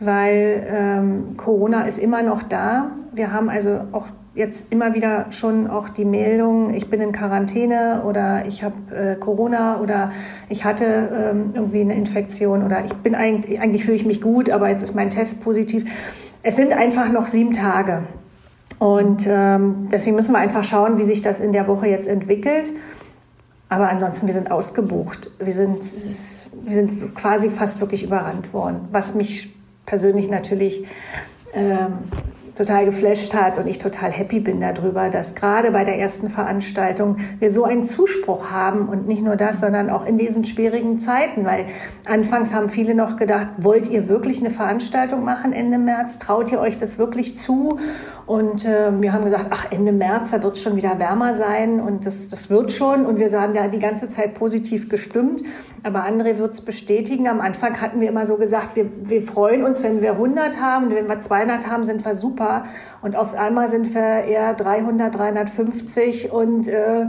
[0.00, 2.90] weil ähm, Corona ist immer noch da.
[3.12, 8.02] Wir haben also auch jetzt immer wieder schon auch die Meldung, ich bin in Quarantäne
[8.06, 10.12] oder ich habe äh, Corona oder
[10.48, 14.50] ich hatte ähm, irgendwie eine Infektion oder ich bin eigentlich, eigentlich fühle ich mich gut,
[14.50, 15.90] aber jetzt ist mein Test positiv.
[16.42, 18.02] Es sind einfach noch sieben Tage.
[18.78, 22.70] Und ähm, deswegen müssen wir einfach schauen, wie sich das in der Woche jetzt entwickelt.
[23.70, 25.30] Aber ansonsten, wir sind ausgebucht.
[25.38, 30.84] Wir sind, wir sind quasi fast wirklich überrannt worden, was mich persönlich natürlich
[31.54, 31.94] ähm,
[32.56, 37.18] total geflasht hat und ich total happy bin darüber, dass gerade bei der ersten Veranstaltung
[37.38, 41.44] wir so einen Zuspruch haben und nicht nur das, sondern auch in diesen schwierigen Zeiten,
[41.44, 41.66] weil
[42.06, 46.18] anfangs haben viele noch gedacht, wollt ihr wirklich eine Veranstaltung machen Ende März?
[46.18, 47.78] Traut ihr euch das wirklich zu?
[48.24, 51.78] Und äh, wir haben gesagt, ach, Ende März, da wird es schon wieder wärmer sein
[51.78, 53.06] und das, das wird schon.
[53.06, 55.42] Und wir sagen ja die ganze Zeit positiv gestimmt.
[55.82, 57.28] Aber André wird es bestätigen.
[57.28, 60.86] Am Anfang hatten wir immer so gesagt, wir, wir freuen uns, wenn wir 100 haben.
[60.86, 62.64] Und wenn wir 200 haben, sind wir super.
[63.02, 67.06] Und auf einmal sind wir eher 300, 350 und äh,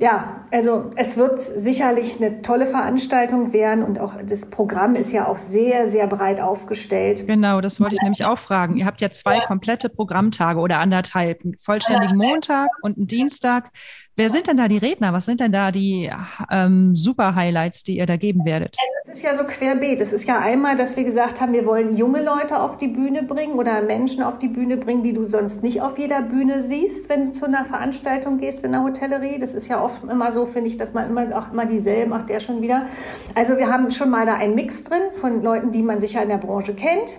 [0.00, 5.28] ja, also es wird sicherlich eine tolle Veranstaltung werden und auch das Programm ist ja
[5.28, 7.26] auch sehr, sehr breit aufgestellt.
[7.26, 8.78] Genau, das wollte ich nämlich auch fragen.
[8.78, 13.72] Ihr habt ja zwei komplette Programmtage oder anderthalb, einen vollständigen Montag und einen Dienstag.
[14.20, 15.14] Wer sind denn da die Redner?
[15.14, 16.10] Was sind denn da die
[16.50, 18.76] ähm, Super-Highlights, die ihr da geben werdet?
[19.04, 19.98] Es ist ja so querbeet.
[20.02, 23.22] Es ist ja einmal, dass wir gesagt haben, wir wollen junge Leute auf die Bühne
[23.22, 27.08] bringen oder Menschen auf die Bühne bringen, die du sonst nicht auf jeder Bühne siehst,
[27.08, 29.38] wenn du zu einer Veranstaltung gehst in der Hotellerie.
[29.38, 32.28] Das ist ja oft immer so, finde ich, dass man immer auch immer dieselben, macht
[32.28, 32.88] der schon wieder.
[33.34, 36.28] Also wir haben schon mal da einen Mix drin von Leuten, die man sicher in
[36.28, 37.16] der Branche kennt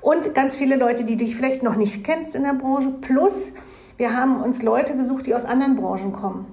[0.00, 3.52] und ganz viele Leute, die du vielleicht noch nicht kennst in der Branche, plus
[4.00, 6.46] wir haben uns Leute gesucht, die aus anderen Branchen kommen.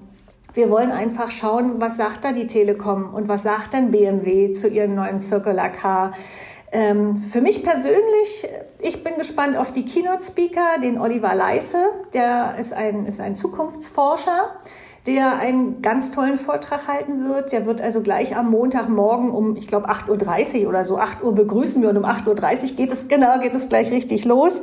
[0.53, 4.67] Wir wollen einfach schauen, was sagt da die Telekom und was sagt denn BMW zu
[4.67, 6.11] ihren neuen Circular Car.
[6.73, 12.73] Ähm, für mich persönlich, ich bin gespannt auf die Keynote-Speaker, den Oliver Leisse, der ist
[12.73, 14.51] ein, ist ein Zukunftsforscher,
[15.05, 17.53] der einen ganz tollen Vortrag halten wird.
[17.53, 21.33] Der wird also gleich am Montagmorgen um, ich glaube, 8.30 Uhr oder so, 8 Uhr
[21.33, 24.61] begrüßen wir und um 8.30 Uhr geht es, genau, geht es gleich richtig los.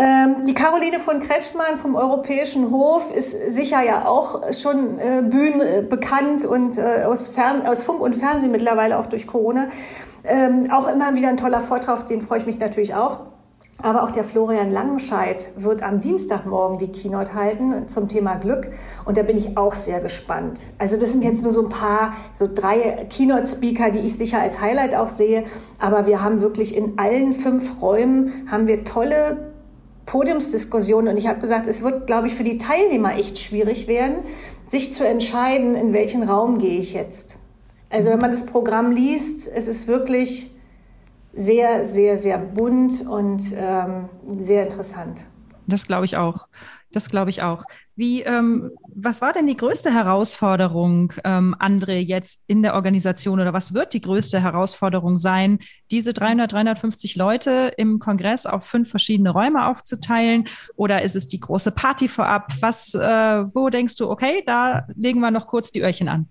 [0.00, 5.60] Ähm, die Caroline von Kretschmann vom Europäischen Hof ist sicher ja auch schon äh, Bühnen
[5.60, 9.70] äh, bekannt und äh, aus, Fern aus Funk und Fernsehen mittlerweile auch durch Corona.
[10.22, 13.22] Ähm, auch immer wieder ein toller Vortrag, auf den freue ich mich natürlich auch.
[13.82, 18.68] Aber auch der Florian Langenscheidt wird am Dienstagmorgen die Keynote halten zum Thema Glück.
[19.04, 20.60] Und da bin ich auch sehr gespannt.
[20.78, 24.60] Also das sind jetzt nur so ein paar, so drei Keynote-Speaker, die ich sicher als
[24.60, 25.44] Highlight auch sehe.
[25.80, 29.47] Aber wir haben wirklich in allen fünf Räumen haben wir tolle
[30.08, 34.16] Podiumsdiskussion und ich habe gesagt, es wird, glaube ich, für die Teilnehmer echt schwierig werden,
[34.70, 37.36] sich zu entscheiden, in welchen Raum gehe ich jetzt.
[37.90, 40.50] Also wenn man das Programm liest, es ist wirklich
[41.34, 44.08] sehr, sehr, sehr bunt und ähm,
[44.42, 45.18] sehr interessant.
[45.66, 46.48] Das glaube ich auch.
[46.92, 47.64] Das glaube ich auch.
[47.96, 53.52] Wie, ähm, was war denn die größte Herausforderung, ähm, André, jetzt in der Organisation oder
[53.52, 55.58] was wird die größte Herausforderung sein,
[55.90, 60.48] diese 300, 350 Leute im Kongress auf fünf verschiedene Räume aufzuteilen?
[60.76, 62.52] Oder ist es die große Party vorab?
[62.60, 63.00] Was, äh,
[63.54, 66.28] wo denkst du, okay, da legen wir noch kurz die Öhrchen an?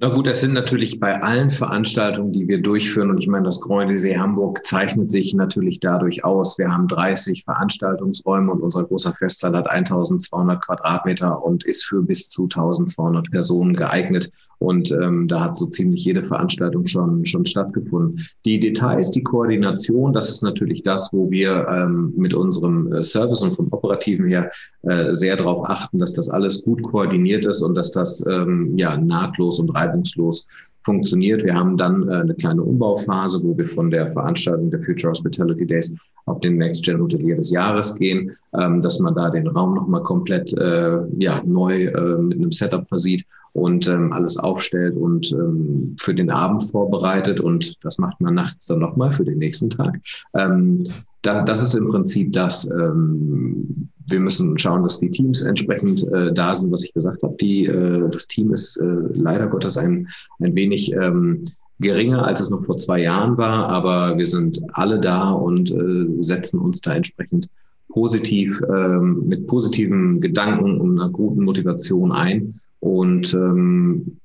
[0.00, 3.60] Na gut, es sind natürlich bei allen Veranstaltungen, die wir durchführen, und ich meine, das
[3.60, 6.58] Grand See Hamburg zeichnet sich natürlich dadurch aus.
[6.58, 12.28] Wir haben 30 Veranstaltungsräume und unser großer Festsaal hat 1200 Quadratmeter und ist für bis
[12.28, 14.32] zu 1200 Personen geeignet.
[14.64, 18.20] Und ähm, da hat so ziemlich jede Veranstaltung schon, schon stattgefunden.
[18.44, 23.42] Die Details, die Koordination, das ist natürlich das, wo wir ähm, mit unserem äh, Service
[23.42, 24.50] und vom Operativen her
[24.82, 28.96] äh, sehr darauf achten, dass das alles gut koordiniert ist und dass das ähm, ja
[28.96, 30.46] nahtlos und reibungslos
[30.84, 31.42] funktioniert.
[31.42, 35.66] Wir haben dann äh, eine kleine Umbauphase, wo wir von der Veranstaltung der Future Hospitality
[35.66, 35.94] Days
[36.26, 40.02] auf den Next Gen Hotelier des Jahres gehen, ähm, dass man da den Raum nochmal
[40.02, 45.96] komplett äh, ja, neu äh, mit einem Setup versieht und ähm, alles aufstellt und ähm,
[46.00, 50.00] für den Abend vorbereitet und das macht man nachts dann nochmal für den nächsten Tag.
[50.34, 50.82] Ähm,
[51.22, 52.68] das, das ist im Prinzip das.
[52.68, 57.36] Ähm, wir müssen schauen, dass die Teams entsprechend äh, da sind, was ich gesagt habe.
[57.40, 60.08] Die, äh, das Team ist äh, leider Gottes ein,
[60.40, 61.40] ein wenig ähm,
[61.80, 66.22] geringer, als es noch vor zwei Jahren war, aber wir sind alle da und äh,
[66.22, 67.48] setzen uns da entsprechend
[67.88, 72.52] positiv, ähm, mit positiven Gedanken und einer guten Motivation ein.
[72.80, 74.18] Und ähm,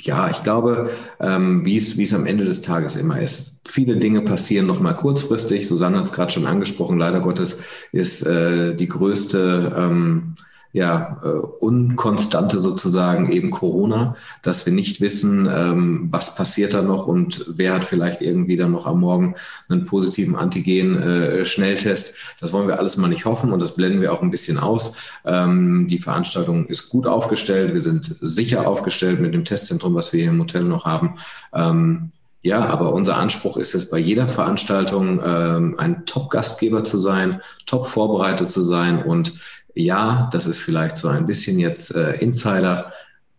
[0.00, 3.60] ja, ich glaube, ähm, wie es am Ende des Tages immer ist.
[3.66, 5.66] Viele Dinge passieren noch mal kurzfristig.
[5.66, 6.98] Susanne hat es gerade schon angesprochen.
[6.98, 7.60] Leider Gottes
[7.92, 10.34] ist äh, die größte ähm,
[10.74, 17.06] ja, äh, Unkonstante sozusagen eben Corona, dass wir nicht wissen, ähm, was passiert da noch
[17.06, 19.36] und wer hat vielleicht irgendwie dann noch am Morgen
[19.68, 22.08] einen positiven Antigen-Schnelltest.
[22.10, 24.58] Äh, das wollen wir alles mal nicht hoffen und das blenden wir auch ein bisschen
[24.58, 24.96] aus.
[25.24, 27.72] Ähm, die Veranstaltung ist gut aufgestellt.
[27.72, 31.18] Wir sind sicher aufgestellt mit dem Testzentrum, was wir hier im Hotel noch haben.
[31.54, 32.10] Ähm,
[32.42, 37.86] ja, aber unser Anspruch ist es bei jeder Veranstaltung, ähm, ein Top-Gastgeber zu sein, top
[37.86, 39.34] vorbereitet zu sein und
[39.74, 42.92] ja, das ist vielleicht so ein bisschen jetzt äh, Insider.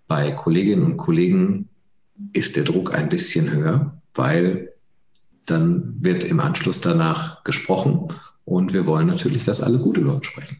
[0.08, 1.70] Bei Kolleginnen und Kollegen
[2.34, 4.74] ist der Druck ein bisschen höher, weil
[5.46, 8.08] dann wird im Anschluss danach gesprochen
[8.44, 10.58] Und wir wollen natürlich, dass alle gut über uns sprechen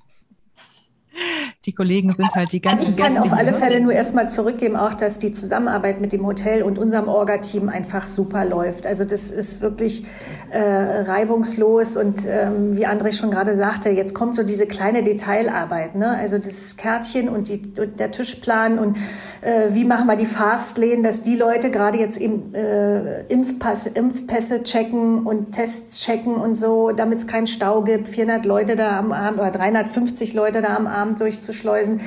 [1.66, 3.14] die Kollegen sind halt die ganzen ich Gäste.
[3.14, 6.62] Ich kann auf alle Fälle nur erstmal zurückgeben, auch dass die Zusammenarbeit mit dem Hotel
[6.62, 8.86] und unserem Orga-Team einfach super läuft.
[8.86, 10.06] Also das ist wirklich
[10.52, 15.96] äh, reibungslos und ähm, wie André schon gerade sagte, jetzt kommt so diese kleine Detailarbeit,
[15.96, 16.10] ne?
[16.10, 18.98] Also das Kärtchen und, die, und der Tischplan und
[19.42, 24.64] äh, wie machen wir die Fastlane, dass die Leute gerade jetzt eben äh, Impfpass, Impfpässe
[24.64, 29.12] checken und Tests checken und so, damit es keinen Stau gibt, 400 Leute da am
[29.12, 32.02] Abend oder 350 Leute da am Abend durchzuschreiben schleusen.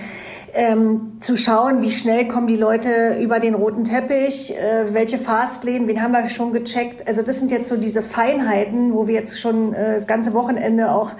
[0.54, 5.86] Ähm, zu schauen, wie schnell kommen die Leute über den roten Teppich, äh, welche Fastlane,
[5.86, 7.06] wen haben wir schon gecheckt.
[7.06, 10.90] Also das sind jetzt so diese Feinheiten, wo wir jetzt schon äh, das ganze Wochenende
[10.90, 11.12] auch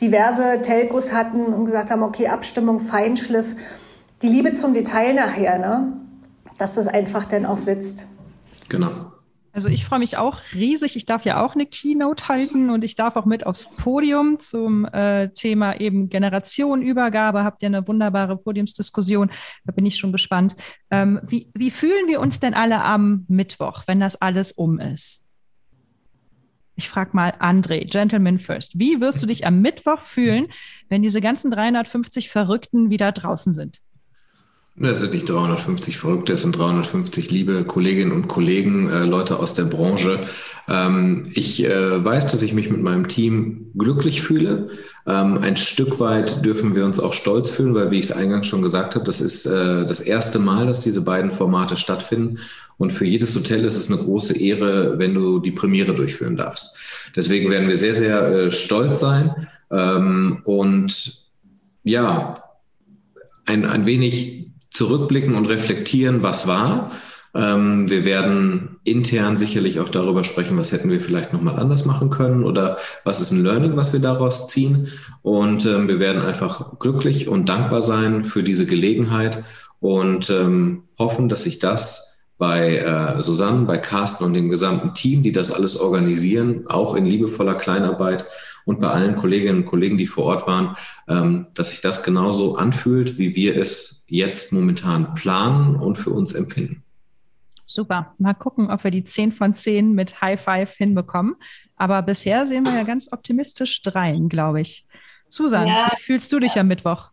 [0.00, 3.56] diverse Telcos hatten und gesagt haben, okay, Abstimmung, Feinschliff,
[4.22, 5.92] die Liebe zum Detail nachher, ne?
[6.58, 8.06] dass das einfach dann auch sitzt.
[8.68, 9.12] Genau.
[9.56, 10.96] Also ich freue mich auch riesig.
[10.96, 14.84] Ich darf ja auch eine Keynote halten und ich darf auch mit aufs Podium zum
[14.84, 17.42] äh, Thema eben Generationenübergabe.
[17.42, 19.30] Habt ihr eine wunderbare Podiumsdiskussion?
[19.64, 20.56] Da bin ich schon gespannt.
[20.90, 25.24] Ähm, wie, wie fühlen wir uns denn alle am Mittwoch, wenn das alles um ist?
[26.74, 28.78] Ich frage mal André, Gentleman First.
[28.78, 30.48] Wie wirst du dich am Mittwoch fühlen,
[30.90, 33.80] wenn diese ganzen 350 Verrückten wieder draußen sind?
[34.78, 39.54] Das sind nicht 350 Verrückte, es sind 350 liebe Kolleginnen und Kollegen, äh, Leute aus
[39.54, 40.20] der Branche.
[40.68, 44.66] Ähm, ich äh, weiß, dass ich mich mit meinem Team glücklich fühle.
[45.06, 48.48] Ähm, ein Stück weit dürfen wir uns auch stolz fühlen, weil, wie ich es eingangs
[48.48, 52.38] schon gesagt habe, das ist äh, das erste Mal, dass diese beiden Formate stattfinden.
[52.76, 56.76] Und für jedes Hotel ist es eine große Ehre, wenn du die Premiere durchführen darfst.
[57.16, 59.48] Deswegen werden wir sehr, sehr äh, stolz sein.
[59.70, 61.24] Ähm, und
[61.82, 62.34] ja,
[63.46, 64.45] ein, ein wenig
[64.76, 66.90] zurückblicken und reflektieren, was war.
[67.34, 72.10] Ähm, wir werden intern sicherlich auch darüber sprechen, was hätten wir vielleicht nochmal anders machen
[72.10, 74.88] können oder was ist ein Learning, was wir daraus ziehen.
[75.22, 79.44] Und ähm, wir werden einfach glücklich und dankbar sein für diese Gelegenheit
[79.80, 85.22] und ähm, hoffen, dass sich das bei äh, Susanne, bei Carsten und dem gesamten Team,
[85.22, 88.26] die das alles organisieren, auch in liebevoller Kleinarbeit
[88.66, 90.76] und bei allen Kolleginnen und Kollegen, die vor Ort waren,
[91.08, 96.34] ähm, dass sich das genauso anfühlt, wie wir es jetzt momentan planen und für uns
[96.34, 96.82] empfinden.
[97.64, 98.14] Super.
[98.18, 101.36] Mal gucken, ob wir die 10 von 10 mit High Five hinbekommen.
[101.76, 104.86] Aber bisher sehen wir ja ganz optimistisch dreien, glaube ich.
[105.28, 105.90] Susan, ja.
[105.92, 107.10] wie fühlst du dich am Mittwoch?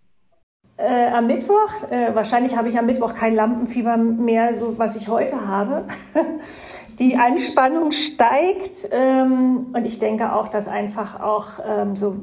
[0.75, 5.07] Äh, am Mittwoch, äh, wahrscheinlich habe ich am Mittwoch kein Lampenfieber mehr, so was ich
[5.07, 5.85] heute habe.
[6.99, 12.15] die Anspannung steigt ähm, und ich denke auch, dass einfach auch ähm, so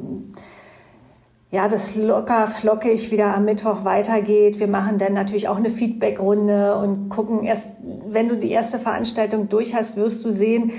[1.53, 4.61] ja, das locker flockig wieder am Mittwoch weitergeht.
[4.61, 7.73] Wir machen dann natürlich auch eine Feedbackrunde und gucken erst,
[8.07, 10.73] wenn du die erste Veranstaltung durch hast, wirst du sehen,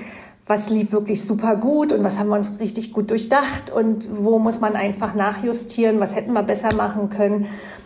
[0.52, 4.38] was lief wirklich super gut und was haben wir uns richtig gut durchdacht und wo
[4.38, 7.46] muss man einfach nachjustieren, was hätten wir besser machen können.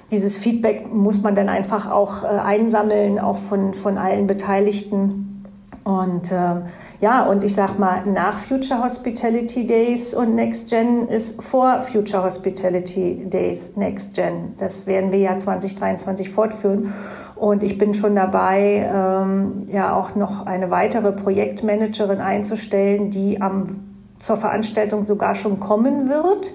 [0.10, 5.46] Dieses Feedback muss man dann einfach auch äh, einsammeln, auch von, von allen Beteiligten.
[5.84, 6.62] Und äh,
[7.02, 12.24] ja, und ich sag mal, nach Future Hospitality Days und Next Gen ist vor Future
[12.24, 14.56] Hospitality Days Next Gen.
[14.58, 16.96] Das werden wir ja 2023 fortführen.
[17.36, 23.84] Und ich bin schon dabei, ähm, ja auch noch eine weitere Projektmanagerin einzustellen, die am,
[24.20, 26.54] zur Veranstaltung sogar schon kommen wird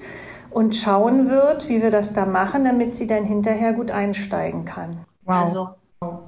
[0.50, 4.98] und schauen wird, wie wir das da machen, damit sie dann hinterher gut einsteigen kann.
[5.24, 5.36] Wow.
[5.36, 5.68] Also,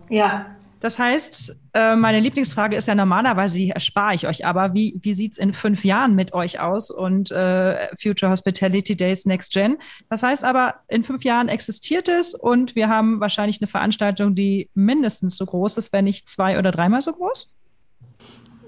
[0.08, 0.46] ja,
[0.82, 5.14] das heißt, äh, meine Lieblingsfrage ist ja normalerweise, die erspare ich euch, aber wie, wie
[5.14, 9.76] sieht es in fünf Jahren mit euch aus und äh, Future Hospitality Days Next Gen?
[10.10, 14.70] Das heißt aber, in fünf Jahren existiert es und wir haben wahrscheinlich eine Veranstaltung, die
[14.74, 17.48] mindestens so groß ist, wenn nicht zwei oder dreimal so groß?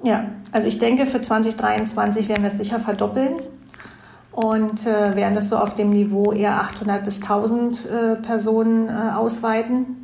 [0.05, 3.41] Ja, also ich denke, für 2023 werden wir es sicher verdoppeln
[4.31, 9.11] und äh, werden das so auf dem Niveau eher 800 bis 1000 äh, Personen äh,
[9.17, 10.04] ausweiten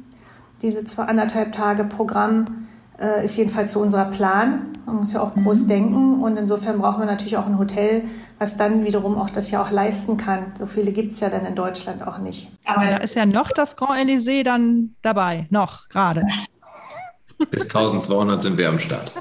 [0.62, 2.66] diese zwei anderthalb Tage Programm
[3.00, 4.66] äh, ist jedenfalls so unser Plan.
[4.86, 5.68] Man muss ja auch groß mhm.
[5.68, 8.02] denken und insofern brauchen wir natürlich auch ein Hotel,
[8.38, 10.52] was dann wiederum auch das ja auch leisten kann.
[10.54, 12.50] So viele gibt es ja dann in Deutschland auch nicht.
[12.66, 16.26] Aber da ist ja noch das Grand Elysée dann dabei, noch gerade.
[17.50, 19.12] Bis 1200 sind wir am Start.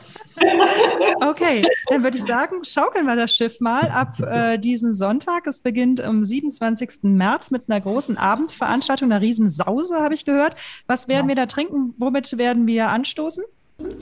[1.21, 5.47] Okay, dann würde ich sagen, schaukeln wir das Schiff mal ab äh, diesen Sonntag.
[5.47, 7.03] Es beginnt am 27.
[7.03, 10.55] März mit einer großen Abendveranstaltung, einer Riesensause, habe ich gehört.
[10.87, 11.29] Was werden ja.
[11.29, 11.93] wir da trinken?
[11.97, 13.43] Womit werden wir anstoßen?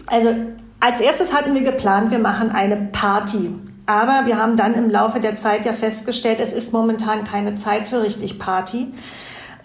[0.05, 0.35] Also
[0.79, 3.51] als erstes hatten wir geplant, wir machen eine Party.
[3.85, 7.87] Aber wir haben dann im Laufe der Zeit ja festgestellt, es ist momentan keine Zeit
[7.87, 8.87] für richtig Party.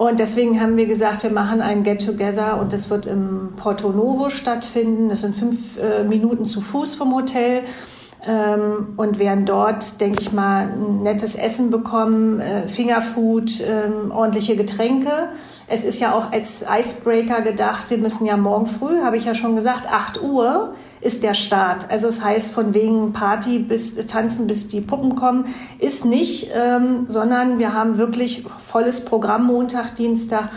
[0.02, 4.30] Und deswegen haben wir gesagt, wir machen ein Get-Together und das wird im Porto Novo
[4.30, 5.08] stattfinden.
[5.08, 7.62] Das sind fünf äh, Minuten zu Fuß vom Hotel.
[8.26, 14.56] ähm, und werden dort, denke ich mal, ein nettes Essen bekommen, äh, Fingerfood, ähm, ordentliche
[14.56, 15.28] Getränke.
[15.66, 19.34] Es ist ja auch als Icebreaker gedacht, wir müssen ja morgen früh, habe ich ja
[19.34, 21.90] schon gesagt, 8 Uhr ist der Start.
[21.90, 25.46] Also es das heißt, von wegen Party bis Tanzen bis die Puppen kommen,
[25.78, 30.50] ist nicht, ähm, sondern wir haben wirklich volles Programm Montag, Dienstag.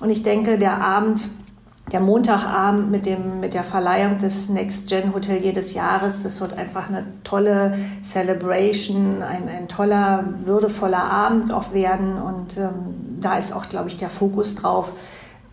[0.00, 1.28] Und ich denke, der Abend
[1.92, 6.22] der Montagabend mit, dem, mit der Verleihung des Next Gen Hotelier des Jahres.
[6.22, 12.16] Das wird einfach eine tolle Celebration, ein, ein toller, würdevoller Abend auch werden.
[12.16, 14.92] Und ähm, da ist auch, glaube ich, der Fokus drauf.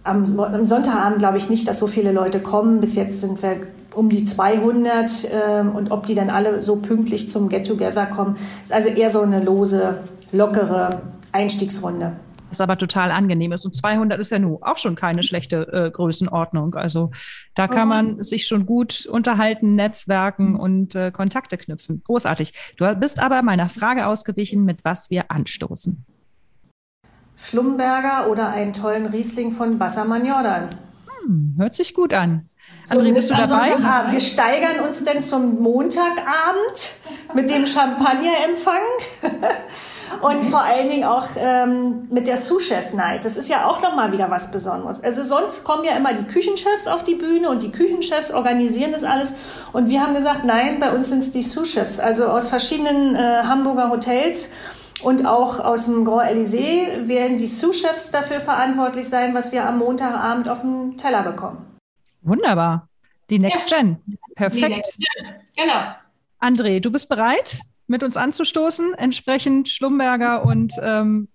[0.05, 2.79] Am, am Sonntagabend glaube ich nicht, dass so viele Leute kommen.
[2.79, 3.57] Bis jetzt sind wir
[3.93, 8.71] um die 200 ähm, und ob die dann alle so pünktlich zum Get-Together kommen, ist
[8.71, 9.97] also eher so eine lose,
[10.31, 11.01] lockere
[11.33, 12.13] Einstiegsrunde
[12.49, 13.65] was aber total angenehm ist.
[13.65, 16.75] Und 200 ist ja nun auch schon keine schlechte äh, Größenordnung.
[16.75, 17.11] Also
[17.55, 17.89] da kann mhm.
[17.89, 22.01] man sich schon gut unterhalten, netzwerken und äh, Kontakte knüpfen.
[22.05, 22.53] Großartig.
[22.77, 26.05] Du bist aber meiner Frage ausgewichen, mit was wir anstoßen.
[27.37, 30.69] Schlumberger oder einen tollen Riesling von Bassermann Jordan.
[31.25, 32.49] Hm, hört sich gut an.
[32.89, 34.11] André, bist du dabei?
[34.11, 36.95] Wir steigern uns denn zum Montagabend
[37.33, 38.81] mit dem Champagnerempfang.
[40.21, 43.25] Und vor allen Dingen auch ähm, mit der Sous-Chef-Night.
[43.25, 45.01] Das ist ja auch nochmal wieder was Besonderes.
[45.03, 49.03] Also sonst kommen ja immer die Küchenchefs auf die Bühne und die Küchenchefs organisieren das
[49.03, 49.33] alles.
[49.71, 51.99] Und wir haben gesagt, nein, bei uns sind es die Sous-Chefs.
[51.99, 54.51] Also aus verschiedenen äh, Hamburger Hotels.
[55.01, 59.77] Und auch aus dem Grand Elysée werden die Sous-Chefs dafür verantwortlich sein, was wir am
[59.77, 61.65] Montagabend auf dem Teller bekommen.
[62.21, 62.89] Wunderbar.
[63.29, 63.77] Die Next ja.
[63.77, 63.97] Gen.
[64.35, 64.69] Perfekt.
[64.69, 65.33] Next Gen.
[65.55, 65.95] Genau.
[66.41, 67.61] André, du bist bereit?
[67.89, 71.27] Mit uns anzustoßen, entsprechend Schlumberger und ähm,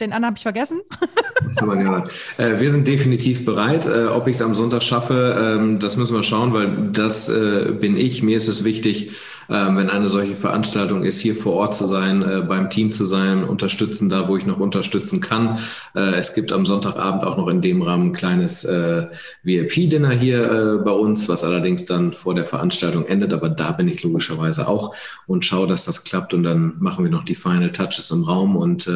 [0.00, 0.80] den anderen habe ich vergessen.
[2.38, 3.86] äh, wir sind definitiv bereit.
[3.86, 7.72] Äh, ob ich es am Sonntag schaffe, ähm, das müssen wir schauen, weil das äh,
[7.72, 8.22] bin ich.
[8.22, 9.12] Mir ist es wichtig,
[9.50, 13.42] wenn eine solche Veranstaltung ist, hier vor Ort zu sein, äh, beim Team zu sein,
[13.42, 15.58] unterstützen da, wo ich noch unterstützen kann.
[15.96, 19.06] Äh, es gibt am Sonntagabend auch noch in dem Rahmen ein kleines äh,
[19.42, 23.32] VIP-Dinner hier bei uns, was allerdings dann vor der Veranstaltung endet.
[23.32, 24.94] Aber da bin ich logischerweise auch
[25.26, 26.32] und schaue, dass das klappt.
[26.32, 28.54] Und dann machen wir noch die Final Touches im Raum.
[28.56, 28.90] Und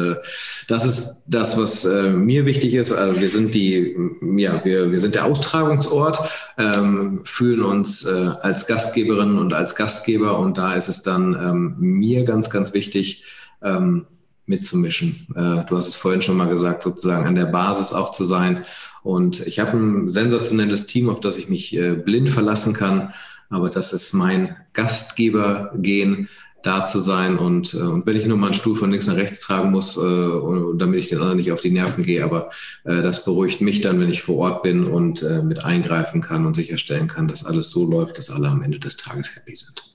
[0.67, 2.91] das ist das, was mir wichtig ist.
[2.91, 3.95] Also wir sind die,
[4.37, 6.19] ja, wir, wir sind der Austragungsort,
[6.57, 12.23] ähm, fühlen uns als Gastgeberin und als Gastgeber und da ist es dann ähm, mir
[12.23, 13.23] ganz, ganz wichtig,
[13.61, 14.07] ähm,
[14.45, 15.27] mitzumischen.
[15.35, 18.63] Äh, du hast es vorhin schon mal gesagt, sozusagen an der Basis auch zu sein.
[19.03, 23.13] Und ich habe ein sensationelles Team, auf das ich mich äh, blind verlassen kann.
[23.49, 26.29] Aber das ist mein Gastgebergehen,
[26.63, 27.37] da zu sein.
[27.37, 29.97] Und, äh, und wenn ich nur mal einen Stuhl von links nach rechts tragen muss,
[29.97, 30.29] äh,
[30.77, 32.49] damit ich den anderen nicht auf die Nerven gehe, aber
[32.83, 36.45] äh, das beruhigt mich dann, wenn ich vor Ort bin und äh, mit eingreifen kann
[36.45, 39.94] und sicherstellen kann, dass alles so läuft, dass alle am Ende des Tages happy sind.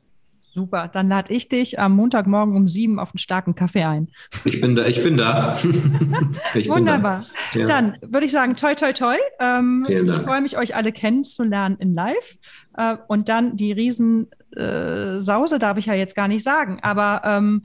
[0.53, 4.09] Super, dann lade ich dich am Montagmorgen um sieben auf einen starken Kaffee ein.
[4.45, 5.57] Ich bin da, ich bin da.
[6.55, 7.25] ich Wunderbar.
[7.53, 7.75] Bin da.
[7.75, 7.81] Ja.
[7.81, 9.17] Dann würde ich sagen, toi, toi, toi.
[9.39, 9.87] Ähm.
[9.89, 12.39] Ich freue mich, euch alle kennenzulernen in live.
[12.77, 17.63] Äh, und dann die Riesensause, äh, darf ich ja jetzt gar nicht sagen, aber ähm,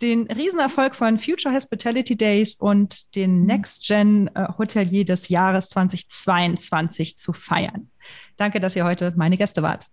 [0.00, 3.46] den Riesenerfolg von Future Hospitality Days und den mhm.
[3.46, 7.90] Next Gen äh, Hotelier des Jahres 2022 zu feiern.
[8.36, 9.86] Danke, dass ihr heute meine Gäste wart.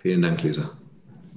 [0.00, 0.70] Vielen Dank, Lisa.